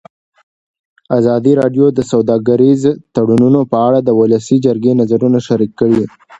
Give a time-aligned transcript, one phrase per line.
[1.17, 2.81] ازادي راډیو د سوداګریز
[3.15, 6.03] تړونونه په اړه د ولسي جرګې نظرونه شریک کړي.